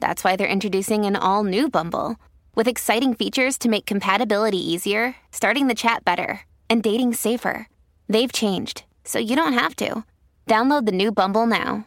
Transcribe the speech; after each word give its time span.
that's 0.00 0.22
why 0.24 0.36
they're 0.36 0.46
introducing 0.46 1.04
an 1.04 1.16
all 1.16 1.44
new 1.44 1.68
Bumble 1.68 2.16
with 2.54 2.68
exciting 2.68 3.14
features 3.14 3.58
to 3.58 3.68
make 3.68 3.86
compatibility 3.86 4.58
easier, 4.58 5.16
starting 5.30 5.68
the 5.68 5.74
chat 5.74 6.04
better, 6.04 6.40
and 6.68 6.82
dating 6.82 7.14
safer. 7.14 7.68
They've 8.08 8.32
changed, 8.32 8.84
so 9.04 9.18
you 9.18 9.36
don't 9.36 9.52
have 9.52 9.76
to. 9.76 10.04
Download 10.46 10.86
the 10.86 10.92
new 10.92 11.12
Bumble 11.12 11.46
now. 11.46 11.86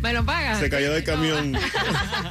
¿Me 0.00 0.12
lo 0.12 0.24
pagas? 0.24 0.58
Se 0.58 0.68
cayó 0.68 0.92
del 0.92 1.04
camión. 1.04 1.56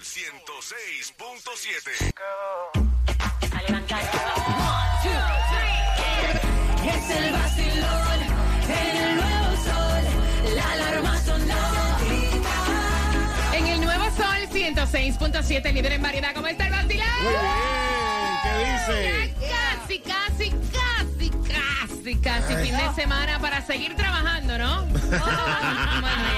106.7. 0.03 2.94
6.7, 14.95 15.73
líder 15.73 15.93
en 15.95 16.03
variedad. 16.03 16.33
¿Cómo 16.33 16.47
está 16.47 16.67
el 16.67 16.71
vacilado? 16.71 17.23
Muy 17.25 17.33
bien, 17.33 18.39
¿qué 18.45 18.53
dice? 18.71 19.35
Casi, 19.51 19.99
casi, 19.99 20.51
casi, 20.71 21.31
casi, 21.49 22.15
casi 22.21 22.65
fin 22.65 22.77
de 22.77 22.95
semana 22.95 23.41
para 23.41 23.61
seguir 23.67 23.97
trabajando, 23.97 24.57
¿no? 24.57 24.83
Oh, 24.83 24.87
bueno, 24.93 25.11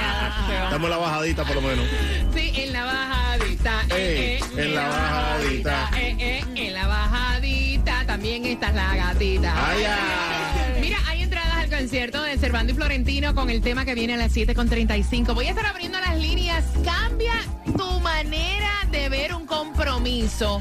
ya, 0.00 0.64
Estamos 0.64 0.88
la 0.88 0.96
bajadita 0.96 1.44
por 1.44 1.56
lo 1.56 1.60
menos. 1.60 1.84
Sí, 2.34 2.52
en 2.54 2.72
la 2.72 2.84
bajadita. 2.84 3.82
Eh, 3.90 4.40
eh, 4.40 4.40
en, 4.56 4.74
la 4.74 4.88
bajadita. 4.88 5.90
Eh, 5.98 6.44
en 6.54 6.72
la 6.72 6.86
bajadita 6.86 8.06
también 8.06 8.46
está 8.46 8.72
la 8.72 8.96
gatita. 8.96 9.52
Ay. 9.68 9.84
Mira, 10.80 10.96
hay 11.06 11.24
entradas 11.24 11.56
al 11.56 11.68
concierto 11.68 12.22
de 12.22 12.38
Servando 12.38 12.72
y 12.72 12.76
Florentino 12.76 13.34
con 13.34 13.50
el 13.50 13.60
tema 13.60 13.84
que 13.84 13.94
viene 13.94 14.14
a 14.14 14.16
las 14.16 14.34
7.35. 14.34 15.34
Voy 15.34 15.44
a 15.44 15.50
estar 15.50 15.66
abriendo 15.66 16.00
las 16.00 16.16
líneas. 16.16 16.64
Cambia 16.82 17.34
compromiso. 20.06 20.60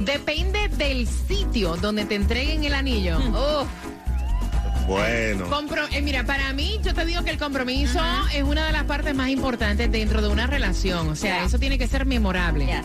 Depende 0.00 0.68
del 0.68 1.06
sitio 1.08 1.76
donde 1.76 2.04
te 2.04 2.14
entreguen 2.16 2.64
el 2.64 2.74
anillo. 2.74 3.18
Uf. 3.18 3.68
Bueno. 4.86 5.46
Compro- 5.48 5.88
eh, 5.92 6.02
mira, 6.02 6.24
para 6.24 6.52
mí, 6.52 6.78
yo 6.82 6.92
te 6.92 7.06
digo 7.06 7.22
que 7.22 7.30
el 7.30 7.38
compromiso 7.38 7.98
es 8.34 8.42
una 8.42 8.66
de 8.66 8.72
las 8.72 8.84
partes 8.84 9.14
más 9.14 9.30
importantes 9.30 9.90
dentro 9.90 10.20
de 10.20 10.28
una 10.28 10.46
relación. 10.46 11.08
O 11.08 11.16
sea, 11.16 11.36
Yeah. 11.36 11.44
eso 11.46 11.58
tiene 11.58 11.78
que 11.78 11.86
ser 11.88 12.04
memorable. 12.04 12.82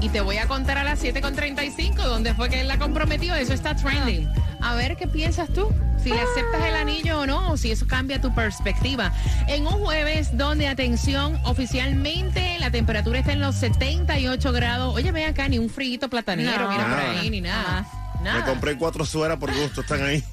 Y 0.00 0.08
te 0.08 0.20
voy 0.22 0.38
a 0.38 0.46
contar 0.46 0.78
a 0.78 0.84
las 0.84 1.02
7.35 1.02 1.94
dónde 1.96 2.34
fue 2.34 2.48
que 2.48 2.60
él 2.60 2.68
la 2.68 2.78
comprometió. 2.78 3.34
Eso 3.34 3.52
está 3.52 3.74
trending. 3.76 4.28
A 4.62 4.74
ver 4.74 4.96
qué 4.96 5.06
piensas 5.06 5.48
tú. 5.52 5.68
Si 6.02 6.08
le 6.08 6.20
aceptas 6.20 6.64
el 6.64 6.74
anillo 6.76 7.20
o 7.20 7.26
no, 7.26 7.50
o 7.52 7.56
si 7.58 7.70
eso 7.70 7.86
cambia 7.86 8.18
tu 8.20 8.34
perspectiva. 8.34 9.12
En 9.48 9.66
un 9.66 9.74
jueves 9.74 10.34
donde, 10.38 10.66
atención, 10.68 11.38
oficialmente 11.44 12.58
la 12.58 12.70
temperatura 12.70 13.18
está 13.18 13.32
en 13.32 13.40
los 13.40 13.56
78 13.56 14.52
grados. 14.52 14.94
Oye, 14.94 15.12
ven 15.12 15.28
acá, 15.28 15.46
ni 15.48 15.58
un 15.58 15.68
frío 15.68 16.08
platanero, 16.08 16.62
No. 16.62 16.70
mira 16.70 16.86
por 16.88 16.98
ahí, 16.98 17.28
ni 17.28 17.42
nada. 17.42 17.86
Nada. 18.22 18.38
Me 18.40 18.44
compré 18.46 18.76
cuatro 18.76 19.04
sueras 19.04 19.36
por 19.38 19.54
gusto, 19.54 19.82
están 19.82 20.02
ahí. 20.02 20.24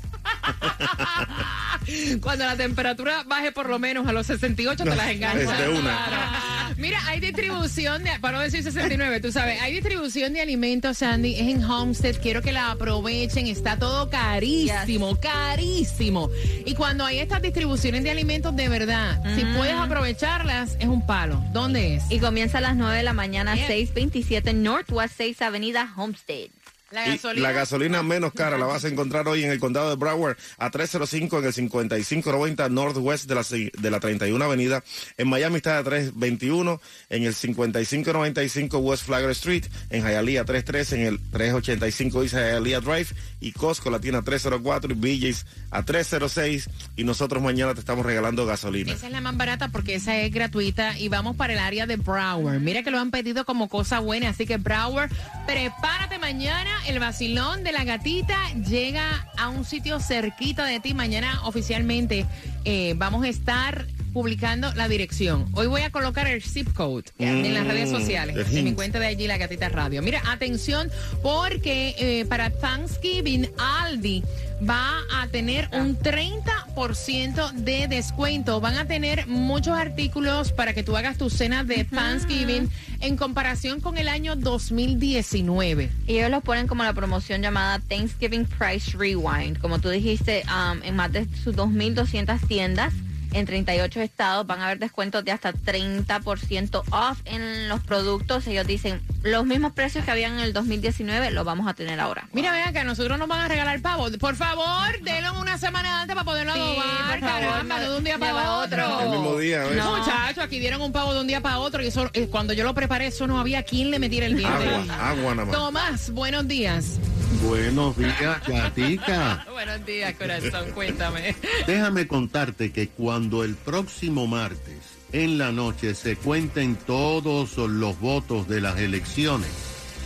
Cuando 2.21 2.45
la 2.45 2.57
temperatura 2.57 3.24
baje 3.25 3.51
por 3.51 3.69
lo 3.69 3.79
menos 3.79 4.07
a 4.07 4.12
los 4.12 4.27
68 4.27 4.83
te 4.83 4.95
las 4.95 5.09
enganchas. 5.09 5.44
Es 5.47 5.57
de 5.57 5.69
una. 5.69 6.74
Mira, 6.77 7.00
hay 7.07 7.19
distribución 7.19 8.03
de, 8.03 8.12
para 8.19 8.38
no 8.38 8.44
decir 8.44 8.62
69, 8.62 9.19
tú 9.19 9.31
sabes, 9.31 9.59
hay 9.62 9.74
distribución 9.74 10.33
de 10.33 10.41
alimentos, 10.41 11.00
Sandy, 11.00 11.35
es 11.35 11.56
en 11.56 11.63
Homestead, 11.63 12.18
quiero 12.21 12.41
que 12.41 12.51
la 12.51 12.71
aprovechen, 12.71 13.47
está 13.47 13.79
todo 13.79 14.09
carísimo, 14.09 15.18
carísimo. 15.19 16.29
Y 16.65 16.75
cuando 16.75 17.06
hay 17.06 17.19
estas 17.19 17.41
distribuciones 17.41 18.03
de 18.03 18.12
alimentos 18.12 18.56
de 18.56 18.69
verdad, 18.69 19.19
si 19.35 19.44
puedes 19.57 19.75
aprovecharlas, 19.75 20.75
es 20.79 20.88
un 20.88 21.06
palo. 21.06 21.44
¿Dónde 21.51 21.95
es? 21.95 22.03
Y 22.12 22.19
comienza 22.19 22.59
a 22.59 22.62
las 22.62 22.75
9 22.75 22.97
de 22.97 23.03
la 23.03 23.13
mañana, 23.13 23.53
Bien. 23.53 23.68
627 23.68 24.53
Northwest 24.53 25.15
6 25.18 25.41
Avenida 25.41 25.94
Homestead. 25.95 26.50
La 26.92 27.06
gasolina. 27.06 27.48
la 27.48 27.54
gasolina 27.54 28.04
menos 28.04 28.31
cara 28.34 28.57
la 28.57 28.66
vas 28.66 28.86
a 28.86 28.88
encontrar 28.88 29.28
hoy 29.28 29.44
en 29.44 29.51
el 29.51 29.60
condado 29.60 29.89
de 29.89 29.95
Broward 29.98 30.38
a 30.57 30.69
305 30.69 31.39
en 31.39 31.45
el 31.45 31.54
5590 31.54 32.69
Northwest 32.69 33.25
de 33.28 33.36
la, 33.36 33.44
de 33.44 33.92
la 33.92 34.00
31 34.00 34.44
Avenida. 34.44 34.84
En 35.18 35.28
Miami 35.28 35.57
está 35.57 35.78
a 35.78 35.84
321 35.84 36.81
en 37.10 37.24
el 37.24 37.34
5595 37.34 38.78
West 38.80 39.06
Flagler 39.06 39.31
Street. 39.31 39.66
En 39.89 40.04
Hialeah 40.04 40.45
313 40.45 40.95
en 40.95 41.07
el 41.07 41.19
385 41.31 42.24
East 42.24 42.36
Hialeah 42.36 42.80
Drive. 42.80 43.07
Y 43.39 43.51
Costco 43.51 43.89
la 43.89 44.00
tiene 44.00 44.19
a 44.19 44.22
304 44.22 44.94
y 44.94 44.95
BJ's 44.95 45.45
a 45.72 45.84
306. 45.84 46.69
Y 46.95 47.04
nosotros 47.04 47.44
mañana 47.44 47.74
te 47.74 47.81
estamos 47.81 48.06
regalando 48.06 48.45
gasolina. 48.45 48.94
Esa 48.94 49.07
es 49.07 49.12
la 49.12 49.22
más 49.22 49.36
barata 49.36 49.69
porque 49.69 49.95
esa 49.95 50.16
es 50.18 50.34
gratuita 50.34 50.98
y 50.98 51.10
vamos 51.10 51.36
para 51.36 51.54
el 51.54 51.60
área 51.60 51.86
de 51.86 51.98
Broward. 51.98 52.60
Mira 52.62 52.84
que 52.84 52.92
lo 52.92 53.00
han 53.00 53.12
pedido 53.12 53.45
como 53.45 53.68
cosa 53.68 54.00
buena, 54.00 54.30
así 54.30 54.45
que 54.45 54.57
Broward, 54.57 55.12
prepárate 55.45 56.18
mañana. 56.19 56.76
El 56.85 57.00
vacilón 57.00 57.63
de 57.63 57.71
la 57.71 57.83
gatita 57.83 58.38
llega 58.53 59.27
a 59.38 59.50
un 59.50 59.65
sitio 59.65 60.00
cerquita 60.00 60.65
de 60.65 60.79
ti. 60.79 60.94
Mañana 60.94 61.41
oficialmente 61.44 62.25
eh, 62.65 62.94
vamos 62.97 63.25
a 63.25 63.29
estar 63.29 63.85
publicando 64.13 64.74
la 64.74 64.88
dirección. 64.88 65.45
Hoy 65.54 65.68
voy 65.68 65.81
a 65.81 65.92
colocar 65.92 66.27
el 66.27 66.42
zip 66.42 66.74
code 66.74 67.06
en 67.19 67.54
las 67.54 67.68
redes 67.68 67.89
sociales, 67.89 68.36
el 68.36 68.57
en 68.57 68.63
mi 68.63 68.74
cuenta 68.74 69.00
de 69.00 69.07
allí, 69.07 69.27
La 69.27 69.38
Gatita 69.38 69.69
Radio. 69.69 70.01
Mira, 70.01 70.21
atención, 70.25 70.89
porque 71.21 71.95
eh, 71.98 72.25
para 72.25 72.50
Thanksgiving, 72.50 73.50
Aldi 73.57 74.24
va 74.68 75.01
a 75.13 75.27
tener 75.27 75.69
un 75.71 75.98
30% 75.98 77.51
de 77.51 77.88
descuento. 77.88 78.59
Van 78.59 78.77
a 78.77 78.86
tener 78.86 79.27
muchos 79.27 79.77
artículos 79.77 80.51
para 80.51 80.74
que 80.74 80.84
tú 80.84 80.98
hagas 80.98 81.17
tu 81.17 81.29
cena 81.29 81.63
de 81.63 81.84
Thanksgiving 81.84 82.70
en 83.01 83.17
comparación 83.17 83.79
con 83.79 83.98
el 83.98 84.08
año 84.08 84.36
2019. 84.36 85.89
Y 86.08 86.17
ellos 86.17 86.32
los 86.32 86.43
ponen 86.43 86.67
como 86.67 86.84
la 86.84 86.93
promoción 86.93 87.41
llamada 87.41 87.79
Thanksgiving 87.88 88.46
Price 88.46 88.98
Rewind. 88.98 89.60
Como 89.60 89.79
tú 89.79 89.89
dijiste, 89.89 90.43
um, 90.48 90.82
en 90.84 90.96
más 90.96 91.12
de 91.12 91.27
sus 91.43 91.55
2.200 91.55 92.39
tiendas 92.48 92.93
en 93.34 93.46
38 93.46 94.01
estados 94.01 94.48
van 94.48 94.62
a 94.62 94.65
haber 94.65 94.79
descuentos 94.79 95.24
de 95.24 95.31
hasta 95.31 95.53
30% 95.53 96.84
off 96.91 97.22
en 97.25 97.69
los 97.69 97.81
productos. 97.81 98.48
Ellos 98.48 98.67
dicen, 98.67 99.01
los 99.31 99.46
mismos 99.46 99.74
precios 99.74 100.05
que 100.05 100.12
habían 100.12 100.34
en 100.34 100.39
el 100.39 100.53
2019 100.53 101.31
los 101.31 101.46
vamos 101.46 101.67
a 101.67 101.74
tener 101.74 102.00
ahora. 102.00 102.27
Mira, 102.34 102.51
vean 102.51 102.74
que 102.74 102.79
a 102.79 102.84
nosotros 102.84 103.17
nos 103.19 103.27
van 103.27 103.41
a 103.41 103.48
regalar 103.48 103.81
pavo. 103.81 104.10
Por 104.19 104.36
favor, 104.36 105.00
denlo 105.01 105.39
una 105.39 105.57
semana 105.57 106.01
antes 106.01 106.15
para 106.15 106.25
poderlo 106.25 106.53
Sí, 106.53 106.60
adobar, 106.60 107.19
por 107.19 107.29
favor, 107.29 107.41
caramba, 107.41 107.79
no 107.79 107.91
de 107.91 107.98
un 107.98 108.03
día 108.03 108.17
para 108.17 108.53
otro. 108.53 109.01
El 109.01 109.10
mismo 109.10 109.38
día, 109.38 109.63
¿ves? 109.63 109.75
No. 109.77 109.98
Muchachos, 109.98 110.43
aquí 110.43 110.60
dieron 110.60 110.81
un 110.81 110.91
pavo 110.91 111.13
de 111.13 111.22
un 111.22 111.27
día 111.27 111.41
para 111.41 111.60
otro 111.60 111.84
y 111.84 111.88
eso, 111.88 112.10
eh, 112.13 112.27
cuando 112.27 112.53
yo 112.53 112.63
lo 112.63 112.74
preparé, 112.74 113.07
eso 113.07 113.27
no 113.27 113.39
había 113.39 113.63
quien 113.63 113.91
le 113.91 114.00
metiera 114.00 114.25
el 114.25 114.38
diente. 114.38 114.67
Agua, 114.69 115.10
agua 115.10 115.36
nada 115.36 115.46
más. 115.46 115.51
Tomás, 115.51 116.10
buenos 116.12 116.48
días. 116.48 117.00
Buenos 117.43 117.98
días, 117.98 118.48
Gatica. 118.48 119.46
buenos 119.51 119.86
días, 119.86 120.13
corazón, 120.15 120.72
cuéntame. 120.74 121.36
Déjame 121.67 122.07
contarte 122.07 122.72
que 122.72 122.89
cuando 122.89 123.43
el 123.43 123.55
próximo 123.55 124.27
martes 124.27 124.97
en 125.12 125.38
la 125.38 125.52
noche 125.52 125.96
se 125.96 126.16
cuenten 126.16 126.76
todos 126.76 127.58
los 127.58 128.00
votos 128.00 128.48
de 128.48 128.62
las 128.62 128.80
elecciones, 128.80 129.50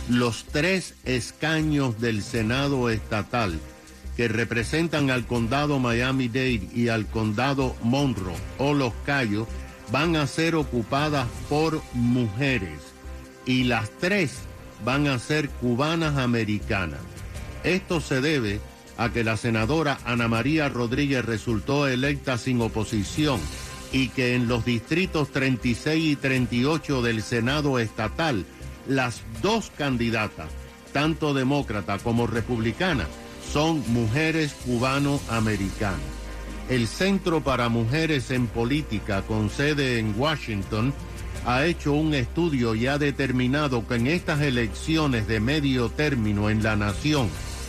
los 0.08 0.44
tres 0.44 0.94
escaños 1.04 2.00
del 2.00 2.22
Senado 2.22 2.90
estatal 2.90 3.58
que 4.16 4.28
representan 4.28 5.10
al 5.10 5.26
condado 5.26 5.78
Miami-Dade 5.78 6.68
y 6.74 6.88
al 6.88 7.06
condado 7.06 7.74
Monroe 7.82 8.36
o 8.58 8.74
Los 8.74 8.92
Cayos 9.06 9.48
van 9.90 10.16
a 10.16 10.26
ser 10.26 10.54
ocupadas 10.54 11.26
por 11.48 11.82
mujeres. 11.94 12.78
Y 13.46 13.64
las 13.64 13.90
tres 13.98 14.34
van 14.84 15.06
a 15.06 15.18
ser 15.18 15.48
cubanas 15.48 16.18
americanas. 16.18 17.00
Esto 17.64 18.00
se 18.00 18.20
debe 18.20 18.60
a 18.98 19.10
que 19.10 19.24
la 19.24 19.36
senadora 19.36 19.98
Ana 20.04 20.28
María 20.28 20.68
Rodríguez 20.68 21.24
resultó 21.24 21.88
electa 21.88 22.36
sin 22.36 22.60
oposición 22.60 23.40
y 23.92 24.08
que 24.08 24.34
en 24.34 24.48
los 24.48 24.64
distritos 24.64 25.30
36 25.30 26.04
y 26.04 26.16
38 26.16 27.02
del 27.02 27.22
Senado 27.22 27.78
estatal, 27.78 28.44
las 28.88 29.22
dos 29.42 29.70
candidatas, 29.76 30.48
tanto 30.92 31.34
demócrata 31.34 31.98
como 31.98 32.26
republicana, 32.26 33.06
son 33.52 33.84
mujeres 33.92 34.54
cubano-americanas. 34.64 36.00
el 36.68 36.86
Centro 36.86 37.42
para 37.42 37.68
Mujeres 37.68 38.30
en 38.30 38.46
Política, 38.46 39.22
con 39.22 39.50
sede 39.50 39.98
en 39.98 40.14
Washington, 40.18 40.94
ha 41.44 41.66
hecho 41.66 41.92
un 41.92 42.14
estudio 42.14 42.74
y 42.74 42.86
ha 42.86 42.98
determinado 42.98 43.86
que 43.86 43.96
en 43.96 44.06
estas 44.06 44.40
elecciones 44.40 45.26
de 45.26 45.40
medio 45.40 45.90
término 45.90 46.48
en 46.48 46.62
la 46.62 46.76
nación, 46.76 47.28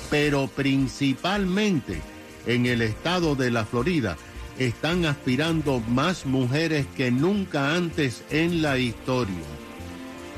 pero 0.09 0.47
principalmente 0.47 2.01
en 2.45 2.65
el 2.65 2.81
estado 2.81 3.35
de 3.35 3.51
la 3.51 3.65
Florida, 3.65 4.15
están 4.59 5.05
aspirando 5.05 5.79
más 5.79 6.25
mujeres 6.25 6.85
que 6.95 7.11
nunca 7.11 7.75
antes 7.75 8.23
en 8.29 8.61
la 8.61 8.77
historia. 8.77 9.35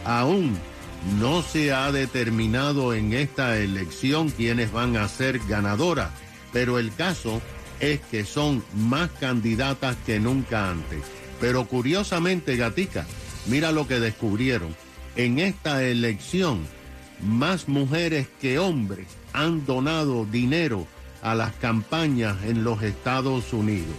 Aún 0.06 0.58
no 1.20 1.42
se 1.42 1.74
ha 1.74 1.92
determinado 1.92 2.94
en 2.94 3.14
esta 3.14 3.58
elección 3.58 4.30
quiénes 4.30 4.72
van 4.72 4.98
a 4.98 5.08
ser 5.08 5.40
ganadoras, 5.48 6.10
pero 6.52 6.80
el 6.80 6.94
caso 6.94 7.42
es 7.80 8.00
que 8.00 8.26
son 8.26 8.64
más 8.74 9.12
candidatas 9.12 9.98
que 10.06 10.20
nunca 10.20 10.72
antes. 10.72 11.04
Pero 11.40 11.66
curiosamente, 11.66 12.56
Gatica, 12.56 13.06
mira 13.48 13.72
lo 13.72 13.88
que 13.88 14.00
descubrieron. 14.00 14.76
En 15.16 15.40
esta 15.40 15.84
elección, 15.84 16.66
más 17.22 17.68
mujeres 17.68 18.28
que 18.42 18.60
hombres 18.60 19.08
han 19.34 19.66
donado 19.66 20.26
dinero 20.26 20.88
a 21.26 21.34
las 21.34 21.54
campañas 21.54 22.38
en 22.44 22.64
los 22.64 22.84
Estados 22.84 23.52
Unidos. 23.52 23.96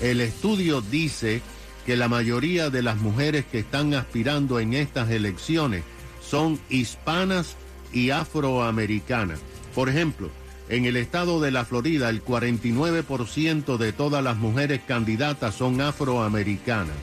El 0.00 0.20
estudio 0.20 0.80
dice 0.80 1.42
que 1.84 1.96
la 1.96 2.06
mayoría 2.06 2.70
de 2.70 2.80
las 2.82 2.96
mujeres 2.96 3.44
que 3.44 3.58
están 3.58 3.92
aspirando 3.92 4.60
en 4.60 4.74
estas 4.74 5.10
elecciones 5.10 5.82
son 6.22 6.60
hispanas 6.70 7.56
y 7.92 8.10
afroamericanas. 8.10 9.40
Por 9.74 9.88
ejemplo, 9.88 10.30
en 10.68 10.84
el 10.84 10.96
estado 10.96 11.40
de 11.40 11.50
la 11.50 11.64
Florida, 11.64 12.08
el 12.08 12.24
49% 12.24 13.76
de 13.76 13.92
todas 13.92 14.22
las 14.22 14.36
mujeres 14.36 14.80
candidatas 14.86 15.56
son 15.56 15.80
afroamericanas. 15.80 16.96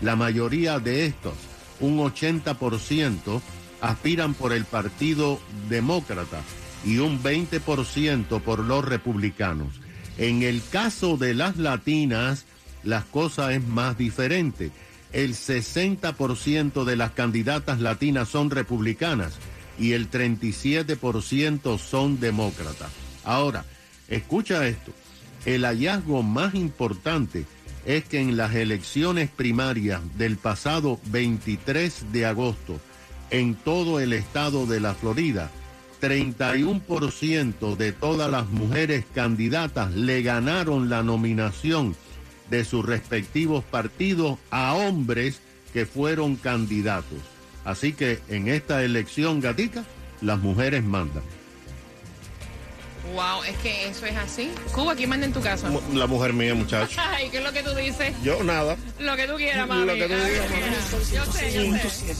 La 0.00 0.16
mayoría 0.16 0.78
de 0.78 1.04
estos, 1.04 1.34
un 1.78 1.98
80%, 1.98 3.42
aspiran 3.82 4.32
por 4.32 4.54
el 4.54 4.64
Partido 4.64 5.38
Demócrata 5.68 6.40
y 6.84 6.98
un 6.98 7.22
20% 7.22 8.40
por 8.40 8.60
los 8.60 8.84
republicanos. 8.84 9.80
En 10.18 10.42
el 10.42 10.62
caso 10.70 11.16
de 11.16 11.34
las 11.34 11.56
latinas, 11.56 12.46
las 12.82 13.04
cosas 13.04 13.52
es 13.52 13.66
más 13.66 13.96
diferente. 13.96 14.70
El 15.12 15.34
60% 15.34 16.84
de 16.84 16.96
las 16.96 17.12
candidatas 17.12 17.80
latinas 17.80 18.28
son 18.28 18.50
republicanas 18.50 19.38
y 19.78 19.92
el 19.92 20.10
37% 20.10 21.78
son 21.78 22.20
demócratas. 22.20 22.90
Ahora, 23.24 23.64
escucha 24.08 24.66
esto. 24.66 24.92
El 25.46 25.64
hallazgo 25.64 26.22
más 26.22 26.54
importante 26.54 27.46
es 27.86 28.04
que 28.04 28.20
en 28.20 28.36
las 28.36 28.54
elecciones 28.54 29.30
primarias 29.30 30.00
del 30.16 30.36
pasado 30.36 31.00
23 31.06 32.12
de 32.12 32.26
agosto, 32.26 32.78
en 33.30 33.54
todo 33.54 34.00
el 34.00 34.12
estado 34.12 34.66
de 34.66 34.80
la 34.80 34.94
Florida, 34.94 35.50
31% 36.00 37.76
de 37.76 37.92
todas 37.92 38.30
las 38.30 38.48
mujeres 38.48 39.04
candidatas 39.14 39.92
le 39.92 40.22
ganaron 40.22 40.88
la 40.88 41.02
nominación 41.02 41.94
de 42.48 42.64
sus 42.64 42.84
respectivos 42.84 43.64
partidos 43.64 44.38
a 44.50 44.74
hombres 44.74 45.40
que 45.72 45.86
fueron 45.86 46.36
candidatos. 46.36 47.18
Así 47.64 47.92
que 47.92 48.18
en 48.28 48.48
esta 48.48 48.82
elección, 48.82 49.40
gatica, 49.40 49.84
las 50.20 50.38
mujeres 50.38 50.82
mandan. 50.82 51.22
Wow, 53.14 53.42
es 53.44 53.56
que 53.58 53.88
eso 53.88 54.06
es 54.06 54.16
así. 54.16 54.50
Cuba, 54.72 54.94
¿quién 54.94 55.10
manda 55.10 55.26
en 55.26 55.32
tu 55.32 55.40
casa? 55.40 55.68
La 55.94 56.06
mujer 56.06 56.32
mía, 56.32 56.54
muchacho. 56.54 57.00
Ay, 57.10 57.28
¿qué 57.30 57.38
es 57.38 57.44
lo 57.44 57.52
que 57.52 57.62
tú 57.62 57.74
dices? 57.74 58.14
Yo 58.22 58.42
nada. 58.44 58.76
Lo 58.98 59.16
que 59.16 59.26
tú 59.26 59.36
quieras, 59.36 59.66
mami. 59.66 59.86
Lo 59.86 59.94
que 59.94 60.08
tú 60.08 60.14
digas, 60.14 60.50
mami. 60.50 60.66
Yo 61.12 61.24
sé, 61.32 61.52
yo 61.52 61.74
sé. 61.90 62.10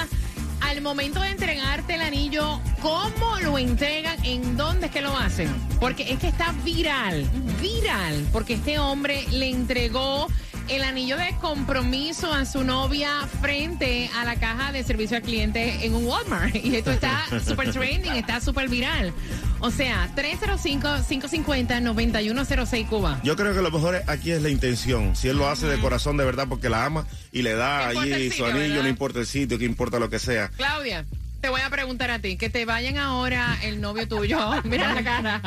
Al 0.60 0.82
momento 0.82 1.22
de 1.22 1.30
entregarte 1.30 1.96
el 1.96 2.02
anillo, 2.02 2.60
¿cómo 2.82 3.40
lo 3.42 3.58
entregan? 3.58 4.18
¿En 4.26 4.58
dónde 4.58 4.88
es 4.88 4.92
que 4.92 5.02
lo 5.02 5.18
hacen? 5.18 5.48
Porque 5.80 6.12
es 6.12 6.20
que 6.20 6.28
está 6.28 6.52
viral, 6.66 7.30
viral, 7.62 8.28
porque 8.34 8.56
este 8.56 8.78
hombre 8.78 9.26
le 9.32 9.50
entregó 9.50 10.28
el 10.70 10.84
anillo 10.84 11.18
de 11.18 11.36
compromiso 11.42 12.32
a 12.34 12.46
su 12.46 12.64
novia 12.64 13.28
frente 13.42 14.10
a 14.16 14.24
la 14.24 14.38
caja 14.38 14.72
de 14.72 14.82
servicio 14.84 15.18
al 15.18 15.24
cliente 15.24 15.86
en 15.86 15.96
un 15.96 16.06
Walmart. 16.06 16.56
Y 16.64 16.76
esto 16.76 16.92
está 16.92 17.26
súper 17.46 17.72
trending, 17.72 18.14
está 18.14 18.40
súper 18.40 18.70
viral. 18.70 19.12
O 19.60 19.72
sea, 19.72 20.10
305-550-9106 20.16 22.88
Cuba. 22.88 23.20
Yo 23.24 23.36
creo 23.36 23.54
que 23.54 23.62
lo 23.62 23.72
mejor 23.72 24.02
aquí 24.08 24.32
es 24.32 24.42
la 24.42 24.48
intención. 24.50 25.14
Si 25.16 25.28
él 25.28 25.38
lo 25.38 25.48
hace 25.50 25.68
de 25.68 25.80
corazón, 25.80 26.18
de 26.18 26.26
verdad, 26.26 26.48
porque 26.48 26.70
la 26.70 26.86
ama 26.86 27.06
y 27.32 27.42
le 27.42 27.54
da 27.54 27.90
allí 27.90 28.32
su 28.32 28.46
anillo, 28.46 28.84
no 28.84 28.90
importa 28.90 29.20
el 29.20 29.28
sitio, 29.28 29.58
que 29.58 29.66
importa 29.66 30.00
lo 30.00 30.10
que 30.10 30.20
sea. 30.20 30.50
Claudia. 30.50 31.06
Te 31.44 31.50
voy 31.50 31.60
a 31.60 31.70
preguntar 31.70 32.10
a 32.10 32.20
ti, 32.20 32.38
que 32.38 32.50
te 32.50 32.64
vayan 32.64 32.98
ahora 32.98 33.58
el 33.64 33.82
novio 33.82 34.08
tuyo. 34.08 34.40
Mira 34.64 34.94
la 34.94 35.04
cara. 35.04 35.42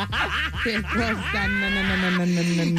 Que 0.62 0.78
vayan 0.82 1.16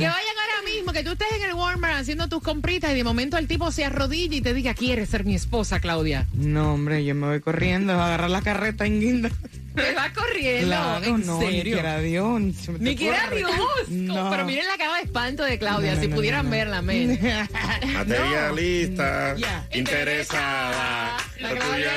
ahora 0.07 0.46
mismo, 0.75 0.91
que 0.93 1.03
tú 1.03 1.11
estés 1.11 1.27
en 1.37 1.43
el 1.49 1.53
Walmart 1.53 1.95
haciendo 1.99 2.27
tus 2.27 2.41
compritas 2.43 2.91
y 2.91 2.95
de 2.95 3.03
momento 3.03 3.37
el 3.37 3.47
tipo 3.47 3.71
se 3.71 3.85
arrodilla 3.85 4.35
y 4.35 4.41
te 4.41 4.53
diga, 4.53 4.73
¿quieres 4.73 5.09
ser 5.09 5.23
mi 5.25 5.35
esposa, 5.35 5.79
Claudia? 5.79 6.25
No, 6.33 6.73
hombre, 6.73 7.03
yo 7.05 7.15
me 7.15 7.27
voy 7.27 7.39
corriendo 7.41 7.93
a 7.93 8.05
agarrar 8.05 8.29
la 8.29 8.41
carreta 8.41 8.85
en 8.85 8.99
guinda. 8.99 9.29
Te 9.75 9.93
va 9.93 10.11
corriendo, 10.11 10.65
Claro, 10.67 11.05
en 11.05 11.25
no, 11.25 11.39
ni 11.39 11.45
serio. 11.47 11.73
quiera 11.75 11.99
Dios. 11.99 12.41
ni 12.41 12.53
Ni 12.79 12.95
quiera. 12.95 13.29
Dios. 13.29 13.51
No. 13.89 14.29
Pero 14.31 14.45
miren 14.45 14.65
la 14.65 14.77
cara 14.77 14.95
de 14.97 15.03
espanto 15.03 15.43
de 15.43 15.59
Claudia, 15.59 15.91
No, 15.91 15.95
no, 15.97 16.01
si 16.01 16.07
no, 16.07 16.15
pudieran 16.15 16.49
verla, 16.49 16.81
men. 16.81 17.19
Materialista, 17.93 19.35
Ya. 19.37 19.67
interesada. 19.73 21.17
La 21.39 21.49
Claudia. 21.49 21.91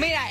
Mira, 0.00 0.27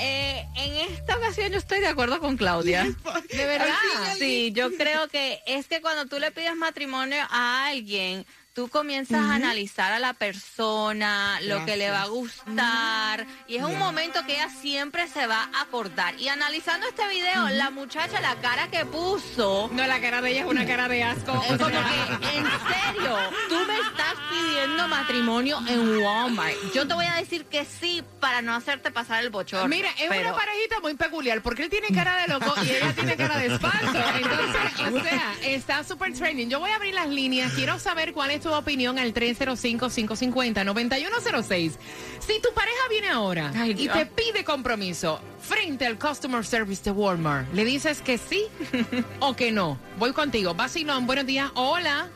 en 0.67 0.93
esta 0.93 1.17
ocasión 1.17 1.51
yo 1.51 1.57
estoy 1.57 1.79
de 1.79 1.87
acuerdo 1.87 2.19
con 2.19 2.37
Claudia. 2.37 2.83
De 3.31 3.45
verdad. 3.45 3.75
Sí, 4.17 4.51
yo 4.53 4.71
creo 4.75 5.07
que 5.07 5.41
es 5.45 5.67
que 5.67 5.81
cuando 5.81 6.05
tú 6.05 6.19
le 6.19 6.31
pides 6.31 6.55
matrimonio 6.55 7.23
a 7.29 7.67
alguien, 7.67 8.25
tú 8.57 8.69
comienzas 8.69 9.19
a 9.23 9.35
analizar 9.35 9.93
a 9.93 9.99
la 9.99 10.13
persona, 10.13 11.39
lo 11.41 11.63
que 11.63 11.77
le 11.77 11.91
va 11.91 12.01
a 12.01 12.07
gustar, 12.07 13.27
y 13.47 13.57
es 13.57 13.63
un 13.63 13.77
momento 13.77 14.25
que 14.25 14.33
ella 14.33 14.49
siempre 14.49 15.07
se 15.07 15.27
va 15.27 15.47
a 15.53 15.61
acordar. 15.61 16.19
Y 16.19 16.27
analizando 16.27 16.87
este 16.87 17.07
video, 17.07 17.49
la 17.49 17.69
muchacha, 17.69 18.19
la 18.19 18.33
cara 18.37 18.67
que 18.71 18.83
puso, 18.83 19.69
No, 19.73 19.85
la 19.85 20.01
cara 20.01 20.23
de 20.23 20.31
ella 20.31 20.39
es 20.41 20.47
una 20.47 20.65
cara 20.65 20.87
de 20.87 21.03
asco. 21.03 21.33
es 21.47 21.49
como 21.55 21.69
que, 21.69 22.35
en 22.35 22.45
serio, 22.45 23.15
tú 23.47 23.55
me 23.67 23.75
estás 23.77 24.15
pidiendo 24.31 24.87
matrimonio 24.87 25.59
en 25.67 25.99
Walmart. 25.99 26.55
Yo 26.73 26.87
te 26.87 26.95
voy 26.95 27.05
a 27.05 27.13
decir 27.13 27.45
que 27.45 27.63
sí 27.63 28.03
para 28.19 28.41
no 28.41 28.55
hacerte 28.55 28.89
pasar 28.89 29.23
el 29.23 29.29
bochorno. 29.29 29.67
Mira, 29.67 29.89
es 29.99 30.09
pero- 30.09 30.29
una 30.29 30.35
parejita 30.35 30.79
muy 30.81 30.95
peculiar 30.95 31.43
porque 31.43 31.61
él 31.61 31.69
tiene 31.69 31.89
cara 31.93 32.17
de 32.23 32.27
loco 32.27 32.55
y 32.63 32.69
ella 32.71 32.91
tiene 32.95 33.15
cara 33.15 33.37
de 33.37 33.53
espanto. 33.53 33.99
Entonces, 34.15 34.93
o 34.93 35.03
sea, 35.03 35.33
está 35.43 35.83
súper 35.83 36.11
trending. 36.13 36.49
Yo 36.49 36.59
voy 36.59 36.71
a 36.71 36.77
abrir 36.77 36.95
las 36.95 37.07
líneas. 37.07 37.53
Quiero 37.53 37.77
saber 37.77 38.13
cuál 38.13 38.31
es 38.31 38.41
tu 38.41 38.46
opinión 38.53 38.97
al 38.99 39.13
305-550-9106. 39.13 41.71
Si 42.19 42.41
tu 42.41 42.53
pareja 42.53 42.81
viene 42.89 43.09
ahora 43.09 43.51
Ay, 43.55 43.75
y 43.77 43.87
te 43.87 44.05
pide 44.05 44.43
compromiso 44.43 45.19
frente 45.39 45.85
al 45.85 45.97
customer 45.99 46.45
service 46.45 46.83
de 46.83 46.91
Walmart, 46.91 47.53
¿le 47.53 47.63
dices 47.65 48.01
que 48.01 48.17
sí 48.17 48.43
o 49.19 49.35
que 49.35 49.51
no? 49.51 49.77
Voy 49.97 50.13
contigo. 50.13 50.53
Vacilón, 50.53 51.05
buenos 51.07 51.25
días. 51.25 51.49
Hola. 51.55 52.09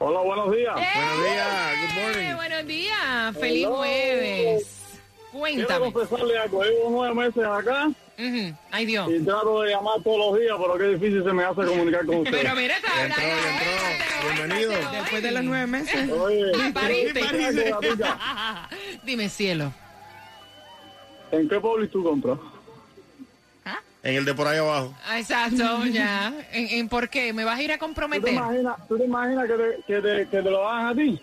Hola, 0.00 0.20
buenos 0.20 0.54
días. 0.54 0.74
Buenos 0.74 1.24
días, 1.24 1.48
good 1.80 1.98
Eh, 1.98 2.02
morning. 2.04 2.34
buenos 2.36 2.66
días. 2.66 3.36
Feliz 3.38 3.64
Hello. 3.64 3.76
jueves. 3.78 4.66
Quiero 5.46 5.66
Cuéntame. 5.68 5.92
confesarle 5.92 6.38
algo. 6.38 6.62
Llevo 6.64 6.90
nueve 6.90 7.14
meses 7.14 7.44
acá 7.44 7.86
Ujú. 8.18 8.54
Ay, 8.72 8.84
Dios. 8.86 9.08
y 9.10 9.20
trato 9.24 9.62
de 9.62 9.70
llamar 9.70 10.02
todos 10.02 10.18
los 10.32 10.40
días, 10.40 10.56
pero 10.60 10.76
qué 10.76 10.84
difícil 10.98 11.22
se 11.22 11.32
me 11.32 11.44
hace 11.44 11.64
comunicar 11.64 12.04
con 12.04 12.16
ustedes. 12.18 12.40
Pero 12.42 12.56
mira, 12.56 12.74
está 12.76 13.04
entró. 13.04 13.22
Bienvenido. 14.34 14.72
Después 14.92 15.22
de 15.22 15.30
los 15.30 15.44
nueve 15.44 15.66
meses. 15.68 16.10
Oye, 16.10 16.52
quiero. 16.74 17.80
Dime, 19.04 19.28
cielo. 19.28 19.72
¿En 21.30 21.48
qué 21.48 21.60
Publix 21.60 21.92
tú 21.92 22.02
compras? 22.02 22.38
En 24.02 24.14
el 24.14 24.24
de 24.24 24.32
por 24.34 24.46
ahí 24.46 24.58
abajo. 24.58 24.94
Ah, 25.06 25.18
Exacto, 25.18 25.84
ya. 25.86 26.32
¿En, 26.52 26.68
en 26.78 26.88
por 26.88 27.08
qué? 27.08 27.32
¿Me 27.32 27.44
vas 27.44 27.58
a 27.58 27.62
ir 27.62 27.70
a 27.72 27.74
¿Tú 27.74 27.78
te 27.80 27.84
comprometer? 27.86 28.32
imaginas, 28.32 28.88
tú 28.88 28.96
te 28.96 29.04
imaginas 29.04 29.46
que, 29.48 29.54
te, 29.54 29.82
que, 29.86 30.00
te, 30.00 30.28
que 30.28 30.42
te 30.42 30.50
lo 30.50 30.66
hagan 30.68 30.86
a 30.86 30.94
ti? 30.94 31.20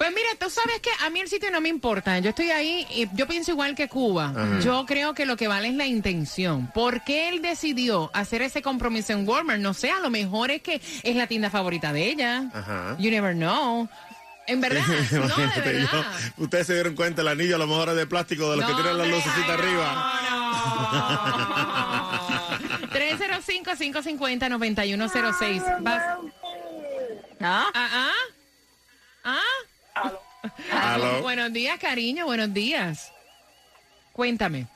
Pues 0.00 0.12
mira, 0.14 0.28
tú 0.38 0.48
sabes 0.48 0.80
que 0.80 0.88
a 1.04 1.10
mí 1.10 1.20
el 1.20 1.28
sitio 1.28 1.50
no 1.50 1.60
me 1.60 1.68
importa. 1.68 2.18
Yo 2.20 2.30
estoy 2.30 2.50
ahí 2.50 2.86
y 2.90 3.06
yo 3.12 3.26
pienso 3.28 3.50
igual 3.50 3.74
que 3.74 3.86
Cuba. 3.86 4.32
Yo 4.64 4.86
creo 4.86 5.12
que 5.12 5.26
lo 5.26 5.36
que 5.36 5.46
vale 5.46 5.68
es 5.68 5.74
la 5.74 5.84
intención. 5.84 6.68
¿Por 6.72 7.04
qué 7.04 7.28
él 7.28 7.42
decidió 7.42 8.10
hacer 8.14 8.40
ese 8.40 8.62
compromiso 8.62 9.12
en 9.12 9.28
Walmart? 9.28 9.60
No 9.60 9.74
sé, 9.74 9.90
a 9.90 10.00
lo 10.00 10.08
mejor 10.08 10.50
es 10.52 10.62
que 10.62 10.80
es 11.02 11.16
la 11.16 11.26
tienda 11.26 11.50
favorita 11.50 11.92
de 11.92 12.06
ella. 12.06 12.50
Ajá. 12.54 12.96
You 12.98 13.10
never 13.10 13.34
know. 13.34 13.90
En 14.46 14.60
verdad, 14.62 14.80
no, 15.12 15.36
de 15.36 15.60
verdad. 15.60 15.88
yo- 15.92 16.02
ustedes 16.44 16.66
se 16.68 16.72
dieron 16.72 16.94
cuenta, 16.96 17.20
el 17.20 17.28
anillo 17.28 17.56
a 17.56 17.58
lo 17.58 17.66
mejor 17.66 17.90
es 17.90 17.96
de 17.96 18.06
plástico 18.06 18.50
de 18.52 18.56
los 18.56 18.64
que 18.66 18.72
tienen 18.72 18.96
las 18.96 19.06
lucecitas 19.06 19.50
arriba. 19.50 20.18
No, 20.30 20.40
no. 22.86 22.90
305-550-9106. 22.90 25.82
Vas. 25.82 26.02
¿No? 27.38 27.48
Ah, 27.48 27.70
ah. 27.74 28.12
Ah. 29.24 29.38
Aló. 30.72 31.22
Buenos 31.22 31.52
días, 31.52 31.78
cariño, 31.78 32.26
buenos 32.26 32.52
días. 32.52 33.12
Cuéntame. 34.12 34.66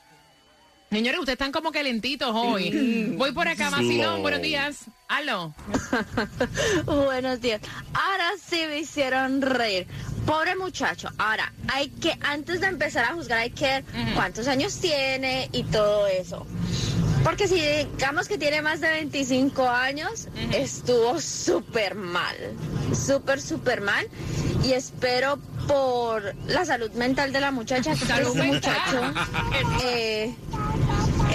Señores, 0.90 1.18
ustedes 1.18 1.35
están 1.35 1.50
como 1.50 1.73
calentitos 1.73 2.30
hoy. 2.33 3.14
Voy 3.16 3.33
por 3.33 3.49
acá, 3.49 3.68
Vacilón, 3.71 4.16
No. 4.16 4.21
buenos 4.23 4.42
días. 4.42 4.85
Aló. 5.09 5.52
Buenos 6.87 7.40
días. 7.40 7.61
Ahora 7.92 8.30
sí 8.44 8.62
me 8.68 8.78
hicieron 8.78 9.42
reír. 9.42 9.87
Pobre 10.25 10.54
muchacho. 10.56 11.09
Ahora, 11.18 11.52
hay 11.73 11.88
que, 11.88 12.16
antes 12.23 12.61
de 12.61 12.68
empezar 12.68 13.04
a 13.04 13.14
juzgar, 13.14 13.38
hay 13.40 13.50
que 13.50 13.64
ver 13.64 13.85
cuántos 14.14 14.47
años 14.47 14.78
tiene 14.80 15.49
y 15.52 15.64
todo 15.64 16.06
eso. 16.06 16.47
Porque 17.25 17.49
si 17.49 17.61
digamos 17.61 18.28
que 18.28 18.38
tiene 18.38 18.62
más 18.62 18.80
de 18.80 18.90
25 18.90 19.68
años, 19.68 20.28
estuvo 20.52 21.21
súper 21.21 21.94
mal. 21.97 22.37
Súper, 22.94 23.40
súper 23.40 23.80
mal. 23.80 24.06
Y 24.64 24.73
espero 24.73 25.38
por 25.66 26.35
la 26.47 26.64
salud 26.64 26.90
mental 26.92 27.33
de 27.33 27.40
la 27.40 27.50
muchacha 27.50 27.94
que 27.94 28.04
mental. 28.04 28.47
muchacho 28.47 29.14
eh, 29.85 30.35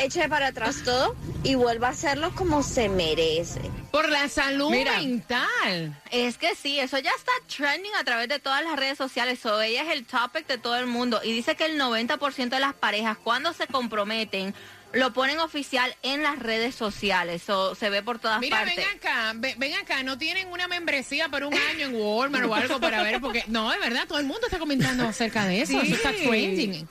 eche 0.02 0.28
para 0.30 0.48
atrás 0.48 0.82
todo 0.84 1.16
y 1.44 1.56
vuelva 1.56 1.88
a 1.88 1.92
hacerlo 1.92 2.32
como 2.36 2.64
se 2.64 2.90
merece. 2.90 3.62
Por 3.92 4.10
la 4.10 4.30
salud 4.30 4.72
Mira. 4.72 4.98
mental. 4.98 5.96
Es 6.12 6.38
que 6.38 6.56
sí, 6.56 6.80
eso 6.80 6.98
ya 7.00 7.12
está 7.18 7.32
trending 7.56 7.94
a 8.00 8.04
través 8.04 8.30
de 8.30 8.40
todas 8.40 8.64
las 8.64 8.78
redes 8.78 8.98
sociales. 8.98 9.40
So, 9.40 9.62
ella 9.62 9.84
es 9.84 9.90
el 9.90 10.06
topic 10.06 10.48
de 10.48 10.58
todo 10.58 10.78
el 10.78 10.86
mundo. 10.86 11.22
Y 11.24 11.32
dice 11.32 11.56
que 11.56 11.66
el 11.66 11.80
90% 11.80 12.50
de 12.50 12.60
las 12.60 12.74
parejas, 12.74 13.18
cuando 13.18 13.54
se 13.54 13.68
comprometen, 13.68 14.54
lo 14.92 15.14
ponen 15.14 15.40
oficial 15.40 15.96
en 16.02 16.24
las 16.24 16.40
redes 16.40 16.74
sociales. 16.76 17.44
So, 17.46 17.76
se 17.76 17.90
ve 17.90 18.02
por 18.02 18.20
todas 18.20 18.40
Mira, 18.40 18.58
partes. 18.58 18.76
ven 18.78 18.86
acá, 18.98 19.34
ve- 19.36 19.56
ven 19.58 19.74
acá, 19.76 20.04
no 20.04 20.18
tienen 20.18 20.48
una 20.48 20.68
membresía 20.68 21.30
por 21.30 21.44
un 21.44 21.54
año 21.54 21.86
en 21.88 21.96
Walmart 21.96 22.46
o 22.46 22.56
algo 22.56 22.80
para 22.80 23.04
ver, 23.04 23.22
porque 23.22 23.44
no, 23.48 23.70
de 23.72 23.78
verdad, 23.80 24.08
todo 24.08 24.20
el 24.20 24.26
mundo 24.26 24.48
está 24.48 24.58
comentando 24.60 25.08
acerca 25.08 25.46
de 25.46 25.62
eso, 25.62 25.80
eso 25.82 25.96
está 25.96 26.12
trending. 26.12 26.88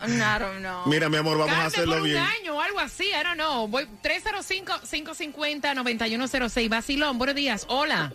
I 0.00 0.06
don't 0.38 0.58
know. 0.60 0.86
Mira, 0.86 1.08
mi 1.08 1.16
amor, 1.16 1.38
vamos 1.38 1.56
a 1.56 1.66
hacerlo 1.66 1.94
por 1.94 2.02
un 2.02 2.08
bien. 2.08 2.22
año 2.22 2.54
o 2.56 2.60
algo 2.60 2.78
así, 2.78 3.06
I 3.08 3.22
don't 3.24 3.34
know. 3.34 3.66
Voy 3.66 3.84
305-550-9106. 4.02 6.68
Basilón, 6.68 7.18
buenos 7.18 7.34
días. 7.36 7.64
Hola. 7.68 8.12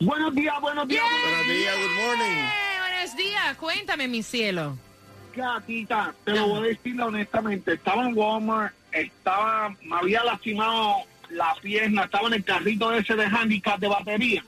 Buenos 0.00 0.34
días, 0.34 0.54
buenos 0.60 0.86
días. 0.86 1.02
Buenos 1.22 1.46
días, 1.48 1.74
good 1.76 2.06
morning. 2.06 2.44
Buenos 2.90 3.16
días. 3.16 3.56
Cuéntame, 3.56 4.06
mi 4.08 4.22
cielo. 4.22 4.76
Gatita, 5.36 6.14
te 6.24 6.32
lo 6.32 6.48
voy 6.48 6.58
a 6.58 6.68
decir 6.68 7.00
honestamente. 7.00 7.74
Estaba 7.74 8.06
en 8.06 8.16
Walmart, 8.16 8.74
estaba, 8.92 9.74
me 9.82 9.96
había 9.96 10.22
lastimado 10.24 10.96
la 11.30 11.54
pierna, 11.60 12.04
estaba 12.04 12.28
en 12.28 12.34
el 12.34 12.44
carrito 12.44 12.92
ese 12.92 13.14
de 13.14 13.26
handicap 13.26 13.78
de 13.78 13.88
batería. 13.88 14.44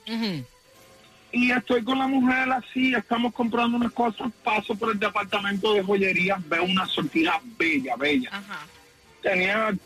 Y 1.33 1.51
estoy 1.51 1.83
con 1.83 1.99
la 1.99 2.07
mujer 2.07 2.51
así, 2.53 2.95
estamos 2.95 3.35
comprando 3.35 3.77
unas 3.77 3.93
cosas, 3.93 4.33
paso 4.43 4.75
por 4.75 4.93
el 4.93 4.99
departamento 4.99 5.75
de 5.75 5.83
joyería, 5.83 6.39
veo 6.47 6.65
una 6.65 6.87
sortija 6.87 7.41
bella, 7.59 7.97
bella. 7.97 8.31
Ajá. 8.33 8.67
Tenía, 9.23 9.77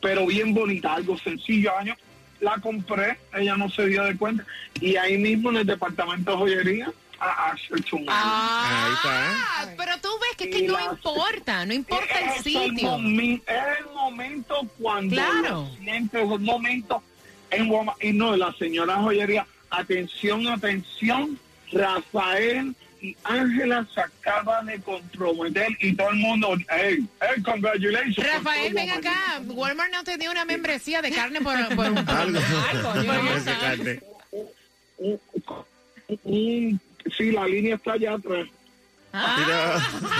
pero 0.00 0.26
bien 0.26 0.52
bonita, 0.52 0.94
algo 0.94 1.16
sencillo, 1.16 1.76
año. 1.76 1.96
La 2.40 2.58
compré, 2.58 3.18
ella 3.34 3.56
no 3.56 3.70
se 3.70 3.86
dio 3.86 4.02
de 4.02 4.16
cuenta. 4.16 4.44
Y 4.80 4.96
ahí 4.96 5.16
mismo 5.16 5.50
en 5.50 5.58
el 5.58 5.66
departamento 5.66 6.32
de 6.32 6.36
joyería, 6.36 6.92
un 7.92 8.08
año. 8.08 8.10
Ahí 8.10 8.92
está. 8.94 9.32
Ah, 9.34 9.66
pero 9.76 9.92
tú 10.00 10.08
ves 10.20 10.36
que, 10.36 10.44
es 10.44 10.56
que 10.56 10.62
no 10.66 10.74
la- 10.74 10.84
importa, 10.92 11.66
no 11.66 11.72
importa 11.74 12.18
el 12.18 12.28
Es 12.30 12.36
el, 12.38 12.42
sitio. 12.44 12.88
momen- 12.98 13.42
es 13.46 13.78
el 13.80 13.86
momento 13.94 14.54
cuando 14.78 15.14
Claro. 15.14 15.70
sientes, 15.78 16.22
es 16.22 16.30
el 16.30 16.38
momento 16.40 17.02
en 17.50 17.70
Walmart. 17.70 18.02
Y 18.04 18.12
no, 18.12 18.36
la 18.36 18.52
señora 18.54 18.96
joyería, 18.96 19.46
atención, 19.70 20.46
atención, 20.48 21.38
Rafael 21.72 22.74
y 23.00 23.16
Ángela 23.24 23.84
se 23.94 24.00
acaban 24.00 24.66
de 24.66 24.80
comprometer 24.80 25.68
y 25.80 25.92
todo 25.94 26.10
el 26.10 26.16
mundo, 26.16 26.54
hey, 26.70 27.04
hey, 27.20 27.42
congratulations. 27.44 28.16
Rafael, 28.16 28.72
ven 28.74 28.90
acá. 28.90 29.40
Walmart 29.46 29.90
no 29.92 30.04
te 30.04 30.16
dio 30.18 30.30
una 30.30 30.44
membresía 30.44 31.02
de 31.02 31.10
carne 31.10 31.40
por, 31.40 31.56
por 31.74 31.86
un 31.90 31.94
por 32.04 32.14
Algo. 32.14 32.38
algo, 32.70 33.02
yo 33.02 33.12
sí, 37.16 37.32
la 37.32 37.46
línea 37.46 37.76
está 37.76 37.92
allá 37.92 38.14
atrás. 38.14 38.46
Mira, 39.12 39.74
¿Con 40.00 40.10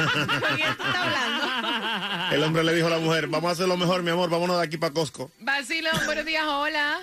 quién 0.56 0.76
tú 0.76 0.82
estás 0.82 0.96
hablando? 0.96 2.34
el 2.34 2.42
hombre 2.42 2.64
le 2.64 2.74
dijo 2.74 2.88
a 2.88 2.90
la 2.90 2.98
mujer, 2.98 3.26
vamos 3.26 3.48
a 3.48 3.52
hacer 3.52 3.66
lo 3.66 3.78
mejor, 3.78 4.02
mi 4.02 4.10
amor, 4.10 4.28
vámonos 4.28 4.58
de 4.58 4.66
aquí 4.66 4.76
para 4.76 4.92
Costco. 4.92 5.30
Basilón, 5.40 5.98
buenos 6.04 6.26
días, 6.26 6.44
hola. 6.46 7.00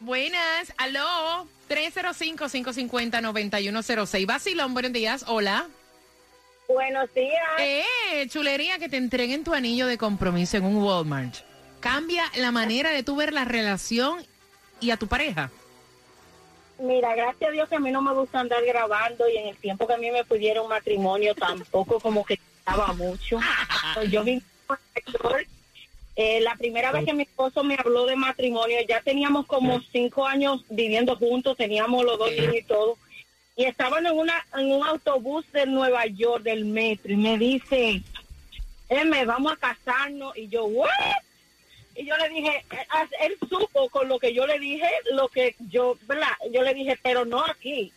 Buenas, 0.00 0.72
aló. 0.78 1.46
305-550-9106. 1.68 4.26
Basilón, 4.26 4.74
buenos 4.74 4.92
días, 4.92 5.24
hola. 5.26 5.66
Buenos 6.68 7.12
días. 7.14 7.42
Eh, 7.58 8.26
chulería, 8.28 8.78
que 8.78 8.88
te 8.88 8.96
entreguen 8.96 9.44
tu 9.44 9.54
anillo 9.54 9.86
de 9.86 9.98
compromiso 9.98 10.56
en 10.56 10.64
un 10.64 10.76
Walmart. 10.76 11.34
Cambia 11.80 12.24
la 12.36 12.50
manera 12.50 12.90
de 12.90 13.02
tú 13.02 13.16
ver 13.16 13.32
la 13.32 13.44
relación 13.44 14.24
y 14.80 14.90
a 14.90 14.96
tu 14.96 15.06
pareja. 15.06 15.50
Mira, 16.78 17.14
gracias 17.14 17.48
a 17.48 17.52
Dios 17.52 17.68
que 17.68 17.76
a 17.76 17.80
mí 17.80 17.90
no 17.90 18.02
me 18.02 18.12
gusta 18.12 18.40
andar 18.40 18.64
grabando 18.64 19.28
y 19.28 19.36
en 19.36 19.48
el 19.48 19.56
tiempo 19.56 19.86
que 19.86 19.94
a 19.94 19.98
mí 19.98 20.10
me 20.10 20.24
pidieron 20.24 20.68
matrimonio 20.68 21.34
tampoco 21.34 22.00
como 22.00 22.24
que 22.24 22.34
estaba 22.34 22.92
mucho. 22.92 23.38
Yo 24.10 24.24
Señor. 24.24 25.46
Eh, 26.14 26.40
la 26.42 26.54
primera 26.56 26.92
vez 26.92 27.06
que 27.06 27.14
mi 27.14 27.22
esposo 27.22 27.64
me 27.64 27.74
habló 27.74 28.04
de 28.04 28.16
matrimonio, 28.16 28.78
ya 28.86 29.00
teníamos 29.00 29.46
como 29.46 29.80
cinco 29.92 30.26
años 30.26 30.62
viviendo 30.68 31.16
juntos, 31.16 31.56
teníamos 31.56 32.04
los 32.04 32.18
dos 32.18 32.30
niños 32.30 32.54
y 32.54 32.62
todo. 32.62 32.98
Y 33.56 33.64
estaban 33.64 34.06
en, 34.06 34.18
una, 34.18 34.46
en 34.56 34.72
un 34.72 34.86
autobús 34.86 35.50
de 35.52 35.66
Nueva 35.66 36.06
York, 36.06 36.42
del 36.42 36.64
metro, 36.64 37.12
y 37.12 37.16
me 37.16 37.38
dice, 37.38 38.02
me 39.06 39.24
vamos 39.24 39.52
a 39.52 39.56
casarnos. 39.56 40.36
Y 40.36 40.48
yo, 40.48 40.64
¿what? 40.64 40.88
Y 41.94 42.06
yo 42.06 42.16
le 42.16 42.28
dije, 42.30 42.64
eh, 42.70 42.86
ah, 42.90 43.06
él 43.20 43.36
supo 43.48 43.88
con 43.90 44.08
lo 44.08 44.18
que 44.18 44.32
yo 44.34 44.46
le 44.46 44.58
dije, 44.58 44.88
lo 45.12 45.28
que 45.28 45.54
yo, 45.68 45.96
¿verdad? 46.06 46.28
Yo 46.52 46.62
le 46.62 46.72
dije, 46.74 46.98
pero 47.02 47.24
no 47.24 47.44
aquí, 47.44 47.92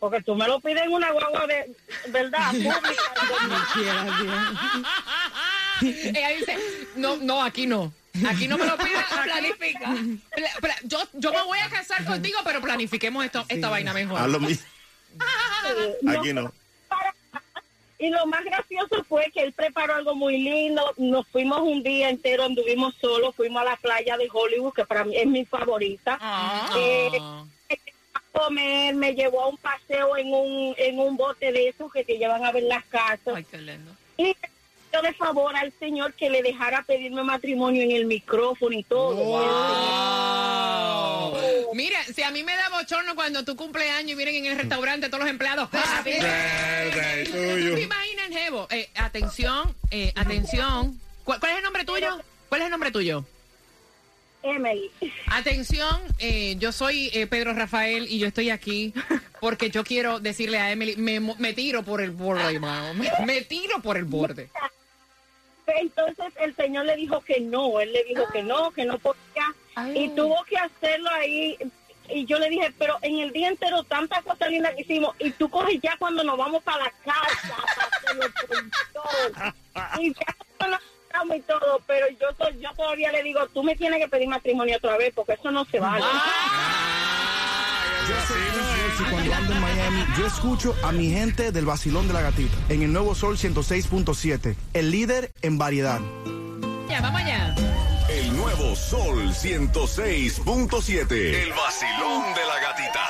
porque 0.00 0.22
tú 0.22 0.34
me 0.34 0.46
lo 0.48 0.60
pides 0.60 0.82
en 0.84 0.92
una 0.92 1.10
guagua 1.12 1.46
de, 1.46 1.70
¿verdad? 2.08 2.50
Pública. 2.52 4.06
Ella 5.82 6.28
dice, 6.30 6.56
no, 6.96 7.16
no, 7.16 7.42
aquí 7.42 7.66
no. 7.66 7.92
Aquí 8.28 8.46
no 8.46 8.56
me 8.56 8.64
lo 8.66 8.76
pidas, 8.78 9.04
planifica. 9.24 9.92
Pla- 10.34 10.50
pla- 10.60 10.78
Yo, 10.84 10.98
yo 11.14 11.32
me 11.32 11.42
voy 11.42 11.58
a 11.58 11.68
casar 11.68 12.04
contigo, 12.04 12.38
pero 12.44 12.60
planifiquemos 12.60 13.24
esto, 13.24 13.44
esta 13.48 13.68
vaina 13.68 13.92
mejor. 13.92 14.20
Lo 14.28 14.38
mismo. 14.40 14.66
Aquí 16.18 16.32
no. 16.32 16.52
Y 17.98 18.10
lo 18.10 18.26
más 18.26 18.44
gracioso 18.44 19.04
fue 19.04 19.30
que 19.32 19.42
él 19.42 19.52
preparó 19.52 19.94
algo 19.94 20.14
muy 20.14 20.38
lindo. 20.38 20.82
Nos 20.96 21.26
fuimos 21.28 21.60
un 21.60 21.82
día 21.82 22.08
entero, 22.10 22.44
anduvimos 22.44 22.94
solos, 23.00 23.34
fuimos 23.34 23.62
a 23.62 23.66
la 23.66 23.76
playa 23.76 24.16
de 24.16 24.28
Hollywood, 24.32 24.74
que 24.74 24.84
para 24.84 25.04
mí 25.04 25.16
es 25.16 25.26
mi 25.26 25.44
favorita. 25.44 26.18
Eh, 26.76 27.10
a 28.14 28.20
comer, 28.32 28.94
me 28.96 29.14
llevó 29.14 29.42
a 29.42 29.48
un 29.48 29.56
paseo 29.56 30.16
en 30.16 30.32
un, 30.32 30.74
en 30.76 30.98
un 30.98 31.16
bote 31.16 31.52
de 31.52 31.68
esos 31.68 31.92
que 31.92 32.04
te 32.04 32.18
llevan 32.18 32.44
a 32.44 32.50
ver 32.52 32.64
las 32.64 32.84
casas. 32.86 33.34
Ay, 33.36 33.44
qué 33.44 33.58
lindo. 33.58 33.92
Y 34.16 34.36
yo 34.92 35.02
de 35.02 35.12
favor 35.12 35.56
al 35.56 35.72
señor 35.78 36.14
que 36.14 36.30
le 36.30 36.42
dejara 36.42 36.82
pedirme 36.82 37.22
matrimonio 37.22 37.82
en 37.82 37.92
el 37.92 38.06
micrófono 38.06 38.76
y 38.76 38.82
todo. 38.82 39.16
Wow. 39.16 39.44
Mira, 41.74 42.02
si 42.04 42.22
a 42.22 42.30
mí 42.30 42.42
me 42.44 42.54
da 42.56 42.68
bochorno 42.70 43.14
cuando 43.14 43.44
tu 43.44 43.56
cumpleaños 43.56 44.12
y 44.12 44.14
vienen 44.14 44.36
en 44.36 44.46
el 44.52 44.56
restaurante 44.58 45.08
todos 45.08 45.20
los 45.24 45.28
empleados. 45.30 45.68
Happy 45.72 46.10
Birthday 46.12 47.24
to 47.26 47.58
you. 47.58 47.74
¿Te 47.74 47.82
imaginas, 47.82 48.28
Jevo? 48.30 48.68
Eh, 48.70 48.88
atención, 48.94 49.74
eh, 49.90 50.12
atención. 50.14 50.98
¿Cuál, 51.24 51.40
cuál 51.40 51.52
es 51.52 51.58
el 51.58 51.64
nombre 51.64 51.84
tuyo? 51.84 52.20
¿Cuál 52.48 52.60
es 52.60 52.64
el 52.66 52.70
nombre 52.70 52.90
tuyo? 52.90 53.24
Emily. 54.42 54.90
Atención, 55.28 56.00
eh, 56.18 56.56
yo 56.58 56.70
soy 56.70 57.10
eh, 57.14 57.26
Pedro 57.26 57.54
Rafael 57.54 58.06
y 58.10 58.18
yo 58.18 58.26
estoy 58.28 58.50
aquí 58.50 58.92
porque 59.40 59.70
yo 59.70 59.84
quiero 59.84 60.20
decirle 60.20 60.58
a 60.58 60.70
Emily, 60.70 60.96
me, 60.96 61.18
mo- 61.18 61.34
me 61.38 61.54
tiro 61.54 61.82
por 61.82 62.02
el 62.02 62.10
borde, 62.10 62.42
hermano. 62.54 62.92
Me, 62.94 63.10
me 63.24 63.40
tiro 63.42 63.80
por 63.80 63.96
el 63.96 64.04
borde. 64.04 64.50
Entonces 65.66 66.32
el 66.40 66.54
señor 66.56 66.86
le 66.86 66.96
dijo 66.96 67.20
que 67.20 67.40
no, 67.40 67.80
él 67.80 67.92
le 67.92 68.04
dijo 68.04 68.26
que 68.32 68.42
no, 68.42 68.70
que 68.70 68.84
no 68.84 68.98
podía 68.98 69.54
y 69.94 70.08
tuvo 70.10 70.36
que 70.44 70.56
hacerlo 70.56 71.10
ahí. 71.10 71.58
Y 72.08 72.26
yo 72.26 72.38
le 72.38 72.50
dije, 72.50 72.72
pero 72.78 72.98
en 73.00 73.18
el 73.18 73.32
día 73.32 73.48
entero 73.48 73.82
tantas 73.84 74.22
cosas 74.22 74.50
lindas 74.50 74.74
que 74.74 74.82
hicimos 74.82 75.14
y 75.18 75.30
tú 75.30 75.48
coges 75.48 75.80
ya 75.82 75.96
cuando 75.98 76.22
nos 76.22 76.36
vamos 76.36 76.62
para 76.62 76.84
la 76.84 76.90
casa 77.04 77.56
para. 79.74 80.00
Y 80.00 80.12
ya 80.12 80.34
y 81.34 81.40
todo, 81.42 81.80
pero 81.86 82.06
yo, 82.08 82.28
yo 82.60 82.70
todavía 82.76 83.12
le 83.12 83.22
digo, 83.22 83.46
tú 83.48 83.62
me 83.62 83.76
tienes 83.76 84.00
que 84.00 84.08
pedir 84.08 84.28
matrimonio 84.28 84.76
otra 84.76 84.96
vez 84.96 85.12
porque 85.14 85.34
eso 85.34 85.50
no 85.50 85.64
se 85.64 85.80
vale. 85.80 86.04
Yo 88.08 88.16
cuando 89.02 89.34
ando 89.34 89.52
en 89.54 89.60
Miami, 89.60 90.04
yo 90.16 90.26
escucho 90.26 90.74
a 90.82 90.92
mi 90.92 91.10
gente 91.10 91.50
del 91.50 91.64
vacilón 91.64 92.06
de 92.06 92.14
la 92.14 92.22
gatita 92.22 92.56
en 92.68 92.82
el 92.82 92.92
nuevo 92.92 93.14
Sol 93.14 93.36
106.7, 93.36 94.54
el 94.72 94.90
líder 94.90 95.32
en 95.42 95.58
variedad. 95.58 96.00
Ya, 96.88 97.00
vamos 97.00 97.20
allá. 97.20 97.54
El 98.08 98.36
nuevo 98.36 98.76
Sol 98.76 99.30
106.7. 99.30 101.12
El 101.12 101.50
vacilón 101.50 102.34
de 102.34 102.46
la 102.46 102.60
gatita. 102.60 103.00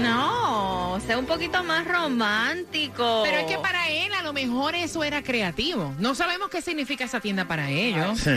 No, 0.00 0.98
sea 1.06 1.18
un 1.18 1.26
poquito 1.26 1.62
más 1.64 1.86
romántico. 1.86 3.22
Pero 3.24 3.38
es 3.38 3.44
que 3.44 3.58
para 3.58 3.88
él 3.90 4.12
a 4.14 4.22
lo 4.22 4.32
mejor 4.32 4.74
eso 4.74 5.02
era 5.04 5.22
creativo. 5.22 5.94
No 5.98 6.14
sabemos 6.14 6.48
qué 6.50 6.62
significa 6.62 7.04
esa 7.04 7.20
tienda 7.20 7.46
para 7.46 7.68
ellos. 7.68 8.18
Sí. 8.20 8.30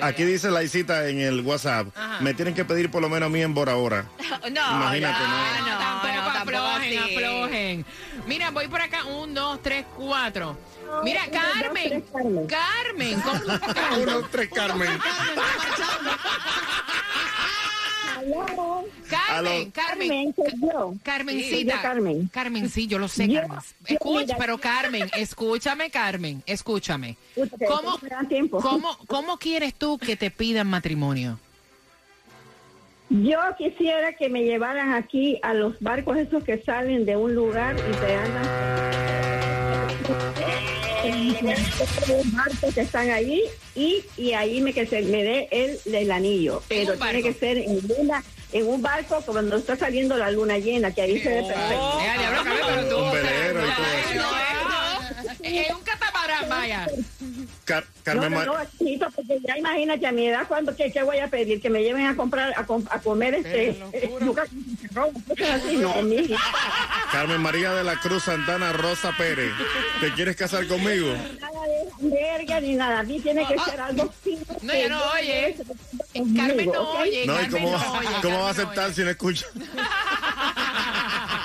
Aquí 0.00 0.24
dice 0.24 0.50
la 0.50 0.66
cita 0.66 1.08
en 1.08 1.20
el 1.20 1.40
WhatsApp. 1.42 1.88
Ajá. 1.96 2.20
Me 2.20 2.32
tienen 2.34 2.54
que 2.54 2.64
pedir 2.64 2.90
por 2.90 3.02
lo 3.02 3.08
menos 3.08 3.26
a 3.26 3.30
mí 3.30 3.42
en 3.42 3.54
Bora. 3.54 3.74
No, 4.44 4.60
Imagínate, 4.60 5.18
no, 5.24 5.28
no. 5.28 5.66
no, 5.66 5.78
tampoco 5.78 6.14
no, 6.14 6.32
tampoco 6.32 6.58
aflojen, 6.58 6.98
así. 6.98 7.14
aflojen. 7.16 7.86
Mira, 8.26 8.50
voy 8.50 8.68
por 8.68 8.80
acá. 8.82 9.04
Un, 9.06 9.34
dos, 9.34 9.60
tres, 9.62 9.84
cuatro. 9.96 10.56
Mira, 11.02 11.22
uno, 11.28 11.32
dos, 11.40 11.52
Carmen. 11.62 11.88
tres, 11.88 12.02
Carmen. 12.12 12.46
Carmen. 12.46 13.20
¿cómo- 13.22 14.02
Uno, 14.02 14.28
tres, 14.30 14.48
Carmen. 14.54 14.98
Carmen. 19.08 19.70
Carmen. 19.70 19.70
Carmen, 19.72 20.34
soy 20.34 20.60
yo. 20.60 20.94
Carmencita. 21.02 21.82
Carmen. 21.82 22.28
Carmen, 22.32 22.68
sí, 22.68 22.86
yo 22.86 22.98
lo 22.98 23.08
sé, 23.08 23.28
Yo- 23.28 23.40
Carmen. 23.40 23.58
Escucha, 23.86 24.36
pero 24.38 24.58
Carmen, 24.58 25.10
escúchame, 25.16 25.90
Carmen, 25.90 26.42
escúchame. 26.46 27.16
Escúchate, 27.36 27.66
¿Cómo, 27.66 27.98
me 28.02 28.08
dan 28.08 28.28
tiempo. 28.28 28.60
cómo, 28.60 28.96
¿Cómo 29.06 29.38
quieres 29.38 29.74
tú 29.74 29.98
que 29.98 30.16
te 30.16 30.30
pidan 30.30 30.68
matrimonio? 30.68 31.38
Yo 33.10 33.38
quisiera 33.58 34.14
que 34.14 34.28
me 34.28 34.42
llevaran 34.44 34.94
aquí 34.94 35.38
a 35.42 35.52
los 35.54 35.78
barcos 35.80 36.16
esos 36.16 36.42
que 36.42 36.62
salen 36.62 37.04
de 37.04 37.16
un 37.16 37.34
lugar 37.34 37.76
y 37.76 37.96
te 37.96 38.14
andan 38.16 38.44
en 41.08 42.32
barcos 42.32 42.74
que 42.74 42.80
están 42.80 43.10
ahí 43.10 43.42
y, 43.74 44.04
y 44.16 44.32
ahí 44.32 44.60
me 44.60 44.72
que 44.72 44.86
se 44.86 45.02
me 45.02 45.22
dé 45.22 45.48
el, 45.50 45.78
el 45.94 46.10
anillo. 46.10 46.62
Pero 46.68 46.94
tiene 46.94 47.22
que 47.22 47.32
ser 47.34 47.58
en 47.58 47.80
una 47.98 48.22
en 48.52 48.68
un 48.68 48.80
barco 48.80 49.20
cuando 49.26 49.56
está 49.56 49.76
saliendo 49.76 50.16
la 50.16 50.30
luna 50.30 50.58
llena 50.58 50.92
que 50.94 51.02
ahí 51.02 51.20
se 51.20 51.28
ve 51.28 51.42
perfecto. 51.42 52.00
Eh, 52.00 53.04
Un 53.04 53.12
velero 53.12 53.60
y 53.66 53.70
todo 53.74 53.86
eso. 54.12 55.34
Es 55.42 55.70
un 55.74 55.82
catamarán, 55.82 56.48
vaya. 56.48 56.86
Car- 57.64 57.84
Carmen 58.02 58.30
no, 58.30 58.36
Mar- 58.36 58.46
no, 58.46 58.54
chiquito, 58.78 59.06
porque 59.14 59.38
ya 59.46 59.56
imagínate 59.56 60.06
a 60.06 60.12
mi 60.12 60.28
edad 60.28 60.46
cuando 60.46 60.74
que, 60.76 60.90
voy 61.02 61.18
a 61.18 61.28
pedir 61.28 61.60
que 61.60 61.70
me 61.70 61.82
lleven 61.82 62.06
a 62.06 62.14
comprar 62.14 62.52
a, 62.56 62.66
com- 62.66 62.84
a 62.90 62.98
comer 63.00 63.34
este 63.34 63.78
yuca 64.20 64.44
con 64.46 64.64
chicharrón, 64.76 65.12
cosas 65.22 65.50
así 65.62 65.76
no 65.78 66.02
mi 66.02 66.28
Carmen 67.10 67.40
María 67.40 67.72
de 67.72 67.84
la 67.84 67.96
Cruz 68.00 68.24
Santana 68.24 68.72
Rosa 68.72 69.12
Pérez. 69.16 69.52
¿Te 70.00 70.12
quieres 70.12 70.36
casar 70.36 70.66
conmigo? 70.66 71.08
nada 71.40 71.60
de 72.00 72.08
verga 72.10 72.60
ni 72.60 72.74
nada. 72.74 73.00
A 73.00 73.02
mí 73.02 73.20
tiene 73.20 73.46
que 73.46 73.58
ser 73.60 73.80
algo 73.80 74.12
fino. 74.22 74.42
No, 74.62 74.74
ya 74.74 74.88
no 74.88 74.98
yo 74.98 75.10
oye. 75.12 75.56
Carmen 76.36 76.70
no 76.72 76.90
oye. 76.90 77.26
No, 77.26 77.34
¿y 77.34 77.36
Carmen 77.44 77.50
cómo, 77.50 77.70
no 77.70 77.78
va- 77.78 77.98
oye, 77.98 78.08
cómo 78.22 78.38
va 78.40 78.48
a 78.48 78.50
aceptar 78.50 78.92
si 78.92 79.02
no 79.02 79.10
escucha? 79.10 79.46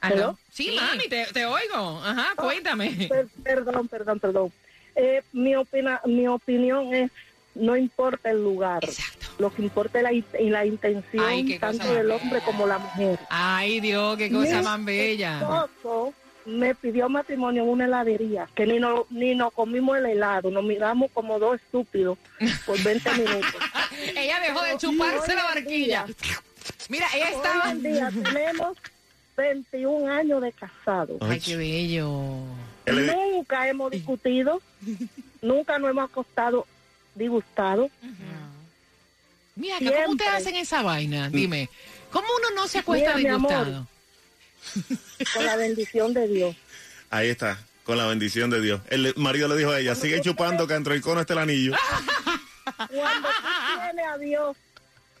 ¿Aló? 0.00 0.38
Sí, 0.52 0.76
mami, 0.80 1.08
te, 1.08 1.26
te 1.26 1.46
oigo. 1.46 2.02
Ajá, 2.04 2.28
cuéntame. 2.36 2.90
Per- 3.08 3.28
perdón, 3.42 3.88
perdón, 3.88 4.18
perdón. 4.18 4.52
Eh, 4.96 5.22
mi, 5.32 5.54
opina, 5.56 6.00
mi 6.04 6.26
opinión 6.26 6.92
es, 6.94 7.10
no 7.54 7.76
importa 7.76 8.30
el 8.30 8.42
lugar. 8.42 8.84
Exacto. 8.84 9.26
Lo 9.38 9.52
que 9.52 9.62
importa 9.62 9.98
es 9.98 10.24
la, 10.50 10.64
intención 10.66 11.24
Ay, 11.24 11.58
tanto 11.58 11.92
del 11.94 12.10
hombre 12.10 12.40
como 12.44 12.66
la 12.66 12.78
mujer. 12.78 13.18
Ay, 13.30 13.80
Dios, 13.80 14.16
qué 14.18 14.30
cosa 14.30 14.58
Mi 14.58 14.62
más 14.64 14.84
bella. 14.84 15.38
esposo 15.40 16.14
me 16.46 16.74
pidió 16.74 17.08
matrimonio 17.08 17.62
en 17.62 17.68
una 17.68 17.84
heladería, 17.84 18.48
que 18.54 18.66
ni, 18.66 18.78
no, 18.78 19.06
ni 19.10 19.34
nos 19.34 19.52
comimos 19.52 19.96
el 19.98 20.06
helado, 20.06 20.50
nos 20.50 20.64
miramos 20.64 21.10
como 21.12 21.38
dos 21.38 21.56
estúpidos 21.60 22.18
por 22.66 22.82
20 22.82 23.10
minutos. 23.18 23.54
Ella 24.16 24.40
dejó 24.40 24.62
de 24.62 24.76
chuparse 24.78 25.34
la 25.34 25.44
barquilla. 25.44 26.06
día- 26.06 26.38
Mira, 26.88 27.06
ella 27.14 27.26
Hoy 27.28 27.34
estaba... 27.34 27.70
en 27.70 27.82
día 27.82 28.10
tenemos 28.24 28.76
21 29.36 30.12
años 30.12 30.42
de 30.42 30.52
casados. 30.52 31.18
Ay, 31.20 31.40
qué 31.40 31.56
bello. 31.56 32.10
Nunca 32.86 33.68
hemos 33.68 33.90
discutido, 33.90 34.60
nunca 35.42 35.78
nos 35.78 35.90
hemos 35.90 36.10
acostado 36.10 36.66
disgustados. 37.14 37.90
Mira, 39.56 39.76
¿cómo 39.78 39.90
ustedes 39.90 40.06
Siempre. 40.06 40.28
hacen 40.28 40.56
esa 40.56 40.82
vaina? 40.82 41.28
Dime, 41.28 41.68
¿cómo 42.10 42.26
uno 42.38 42.50
no 42.54 42.68
se 42.68 42.78
acuesta 42.78 43.14
Mira, 43.14 43.34
disgustado? 43.34 43.86
con 45.34 45.44
la 45.46 45.56
bendición 45.56 46.14
de 46.14 46.28
Dios. 46.28 46.56
Ahí 47.10 47.28
está, 47.28 47.58
con 47.84 47.98
la 47.98 48.06
bendición 48.06 48.50
de 48.50 48.60
Dios. 48.60 48.80
El 48.88 49.12
marido 49.16 49.48
le 49.48 49.56
dijo 49.56 49.70
a 49.70 49.80
ella, 49.80 49.94
sigue 49.94 50.20
chupando 50.20 50.66
que 50.66 50.74
entre 50.74 50.94
el 50.94 51.02
cono 51.02 51.20
está 51.20 51.32
el 51.34 51.40
anillo. 51.40 51.72
Cuando 52.76 53.28
tú 53.28 53.80
tienes 53.84 54.06
a 54.06 54.18
Dios 54.18 54.56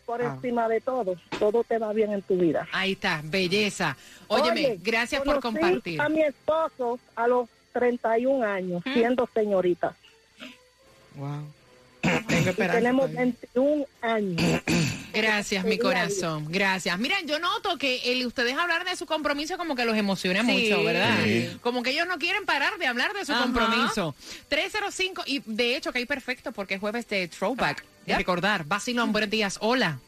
por 0.06 0.22
encima 0.22 0.68
de 0.68 0.80
todo, 0.80 1.16
todo 1.38 1.64
te 1.64 1.78
va 1.78 1.92
bien 1.92 2.12
en 2.12 2.22
tu 2.22 2.36
vida. 2.36 2.68
Ahí 2.72 2.92
está, 2.92 3.20
belleza. 3.24 3.96
Óyeme, 4.28 4.66
Oye, 4.66 4.78
gracias 4.82 5.22
por 5.22 5.40
compartir. 5.40 6.00
A 6.00 6.08
mi 6.08 6.22
esposo 6.22 6.98
a 7.16 7.26
los 7.26 7.48
31 7.72 8.44
años, 8.44 8.82
siendo 8.92 9.28
señorita. 9.32 9.94
Wow. 11.14 11.52
Tengo 12.00 12.46
Y 12.46 12.48
esperanza. 12.48 12.78
tenemos 12.78 13.10
todavía. 13.10 13.34
21 13.52 13.86
años. 14.02 14.62
Gracias, 15.12 15.64
mi 15.64 15.78
corazón. 15.78 16.46
Gracias. 16.48 16.98
Miren, 16.98 17.26
yo 17.26 17.38
noto 17.38 17.76
que 17.78 18.12
el 18.12 18.24
ustedes 18.26 18.56
hablar 18.56 18.84
de 18.84 18.96
su 18.96 19.06
compromiso 19.06 19.58
como 19.58 19.74
que 19.74 19.84
los 19.84 19.96
emociona 19.96 20.40
Sí. 20.44 20.46
mucho, 20.46 20.84
¿verdad? 20.84 21.18
Sí. 21.24 21.58
Como 21.60 21.82
que 21.82 21.90
ellos 21.90 22.06
no 22.06 22.18
quieren 22.18 22.44
parar 22.46 22.78
de 22.78 22.86
hablar 22.86 23.12
de 23.12 23.24
su 23.24 23.32
Ajá. 23.32 23.42
compromiso. 23.42 24.14
305, 24.48 25.24
y 25.26 25.42
de 25.46 25.76
hecho 25.76 25.92
que 25.92 25.98
hay 25.98 26.06
perfecto 26.06 26.52
porque 26.52 26.74
es 26.74 26.80
jueves 26.80 27.08
de 27.08 27.28
throwback. 27.28 27.84
De 28.06 28.16
recordar. 28.16 28.64
Basilón, 28.64 29.12
buenos 29.12 29.30
días. 29.30 29.58
Hola. 29.60 29.98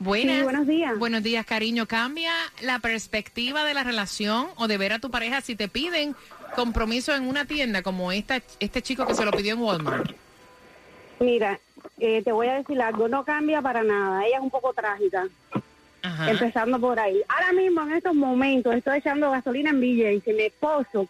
Buenas. 0.00 0.36
Sí, 0.36 0.42
buenos 0.42 0.66
días. 0.66 0.98
Buenos 0.98 1.22
días, 1.22 1.44
cariño. 1.44 1.86
¿Cambia 1.86 2.32
la 2.62 2.78
perspectiva 2.78 3.64
de 3.64 3.74
la 3.74 3.84
relación 3.84 4.46
o 4.56 4.68
de 4.68 4.78
ver 4.78 4.92
a 4.92 4.98
tu 4.98 5.10
pareja 5.10 5.40
si 5.40 5.56
te 5.56 5.68
piden 5.68 6.14
compromiso 6.54 7.14
en 7.14 7.28
una 7.28 7.44
tienda 7.44 7.82
como 7.82 8.12
esta, 8.12 8.40
este 8.60 8.82
chico 8.82 9.06
que 9.06 9.14
se 9.14 9.24
lo 9.24 9.32
pidió 9.32 9.54
en 9.54 9.60
Walmart? 9.60 10.12
Mira, 11.20 11.58
eh, 11.98 12.22
te 12.22 12.32
voy 12.32 12.46
a 12.46 12.54
decir 12.54 12.80
algo, 12.80 13.08
no 13.08 13.24
cambia 13.24 13.60
para 13.60 13.82
nada. 13.82 14.24
Ella 14.24 14.36
es 14.36 14.42
un 14.42 14.50
poco 14.50 14.72
trágica, 14.72 15.26
Ajá. 16.02 16.30
empezando 16.30 16.78
por 16.78 16.98
ahí. 16.98 17.20
Ahora 17.28 17.52
mismo, 17.52 17.82
en 17.82 17.92
estos 17.92 18.14
momentos, 18.14 18.74
estoy 18.74 18.98
echando 18.98 19.30
gasolina 19.30 19.70
en 19.70 19.80
Villa 19.80 20.12
y 20.12 20.22
mi 20.26 20.42
esposo, 20.42 21.08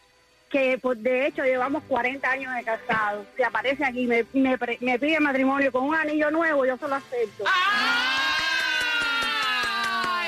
que 0.49 0.79
pues, 0.81 1.03
de 1.03 1.27
hecho 1.27 1.45
llevamos 1.45 1.83
40 1.89 2.31
años 2.31 2.55
de 2.55 2.65
casado, 2.65 3.27
se 3.37 3.45
aparece 3.45 3.85
aquí 3.85 4.01
y 4.01 4.07
me, 4.07 4.25
me, 4.81 4.99
pide 4.99 5.21
matrimonio 5.21 5.71
con 5.71 5.85
un 5.85 5.95
anillo 5.95 6.31
nuevo, 6.31 6.65
yo 6.65 6.79
se 6.79 6.89
lo 6.89 6.95
acepto. 6.95 7.45
¡Ay! 7.45 8.28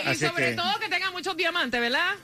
Y 0.04 0.08
Así 0.08 0.26
sobre 0.26 0.50
que- 0.50 0.56
todo 0.56 0.78
que 0.80 0.88
tenga 0.88 1.10
muchos 1.10 1.36
diamantes, 1.36 1.80
¿verdad? 1.80 2.14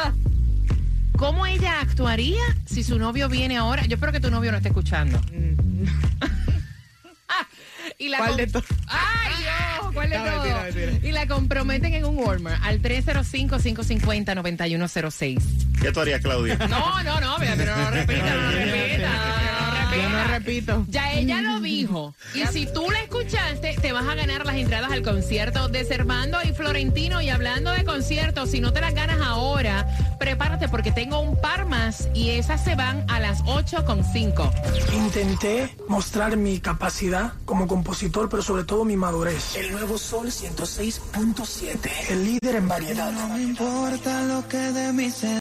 ¿Cómo 1.18 1.46
ella 1.48 1.82
actuaría 1.82 2.44
si 2.66 2.84
su 2.84 3.00
novio 3.00 3.28
viene 3.28 3.58
ahora? 3.58 3.84
Yo 3.86 3.96
espero 3.96 4.12
que 4.12 4.20
tu 4.20 4.30
novio 4.30 4.52
no 4.52 4.58
esté 4.58 4.70
escuchando. 4.70 5.20
Ah, 7.28 7.48
y 7.98 8.10
la 8.10 8.20
¿Cuál 8.20 8.38
de 8.38 8.46
todos? 8.46 8.66
¡Ay, 8.88 9.34
Dios! 9.40 9.94
¿Cuál 9.94 10.12
de 10.12 10.18
No, 10.20 10.26
mentira, 10.26 10.62
mentira. 10.64 10.92
Y 11.10 11.12
la 11.12 11.26
comprometen 11.28 11.96
en 11.96 12.06
un 12.06 12.20
Walmart 12.20 12.64
al 12.64 12.84
305-550-9106. 12.84 15.42
¿Qué 15.82 15.92
tú 15.92 16.02
harías, 16.02 16.22
Claudia? 16.22 16.56
No, 16.70 17.02
no, 17.04 17.20
no, 17.20 17.36
pero 17.40 17.76
no 17.76 17.90
repita, 17.90 18.36
no 18.36 18.52
repita, 18.56 19.10
no 19.10 19.47
Yo 19.98 20.10
no 20.10 20.24
repito. 20.26 20.86
Ya 20.90 21.14
ella 21.14 21.42
lo 21.42 21.60
dijo. 21.60 22.14
Y 22.36 22.46
si 22.48 22.66
tú 22.72 22.90
la 22.92 23.02
escuchaste, 23.02 23.76
te 23.82 23.92
vas 23.92 24.08
a 24.08 24.16
ganar 24.16 24.46
las 24.46 24.56
entradas 24.56 24.92
al 24.92 25.02
concierto 25.02 25.70
de 25.70 25.84
Servando 25.86 26.38
y 26.44 26.54
Florentino. 26.54 27.22
Y 27.22 27.30
hablando 27.30 27.72
de 27.72 27.84
conciertos, 27.84 28.52
si 28.52 28.60
no 28.60 28.74
te 28.74 28.82
las 28.82 28.94
ganas 28.94 29.20
ahora, 29.22 29.88
prepárate 30.20 30.68
porque 30.70 30.92
tengo 30.92 31.20
un 31.20 31.40
par 31.40 31.66
más 31.66 32.10
y 32.14 32.32
esas 32.32 32.64
se 32.64 32.76
van 32.76 33.06
a 33.10 33.20
las 33.20 33.44
8.5. 33.44 34.52
Intenté 34.94 35.76
mostrar 35.88 36.38
mi 36.38 36.60
capacidad 36.60 37.34
como 37.46 37.68
compositor, 37.68 38.30
pero 38.30 38.44
sobre 38.44 38.64
todo 38.64 38.86
mi 38.86 38.98
madurez. 38.98 39.56
El 39.56 39.72
nuevo 39.72 39.98
Sol 39.98 40.28
106.7, 40.28 41.90
el 42.10 42.26
líder 42.26 42.56
en 42.56 42.68
variedad. 42.68 43.12
No 43.12 43.30
me 43.30 43.42
importa 43.42 44.24
lo 44.24 44.48
que 44.48 44.58
de 44.58 44.94
mí 44.94 45.10
se 45.10 45.36